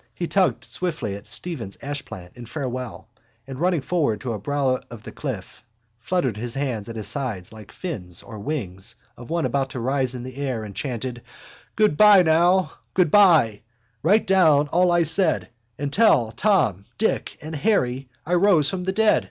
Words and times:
_He 0.14 0.26
tugged 0.26 0.64
swiftly 0.64 1.14
at 1.14 1.28
Stephen's 1.28 1.76
ashplant 1.82 2.38
in 2.38 2.46
farewell 2.46 3.06
and, 3.46 3.58
running 3.58 3.82
forward 3.82 4.18
to 4.22 4.32
a 4.32 4.38
brow 4.38 4.80
of 4.90 5.02
the 5.02 5.12
cliff, 5.12 5.62
fluttered 5.98 6.38
his 6.38 6.54
hands 6.54 6.88
at 6.88 6.96
his 6.96 7.06
sides 7.06 7.52
like 7.52 7.70
fins 7.70 8.22
or 8.22 8.38
wings 8.38 8.96
of 9.18 9.28
one 9.28 9.44
about 9.44 9.68
to 9.68 9.80
rise 9.80 10.14
in 10.14 10.22
the 10.22 10.36
air, 10.36 10.64
and 10.64 10.74
chanted: 10.74 11.16
_—Goodbye, 11.76 12.22
now, 12.22 12.72
goodbye! 12.94 13.60
Write 14.02 14.26
down 14.26 14.68
all 14.68 14.90
I 14.90 15.02
said 15.02 15.50
And 15.78 15.92
tell 15.92 16.32
Tom, 16.32 16.86
Dick 16.96 17.36
and 17.42 17.54
Harry 17.54 18.08
I 18.24 18.32
rose 18.36 18.70
from 18.70 18.84
the 18.84 18.92
dead. 18.92 19.28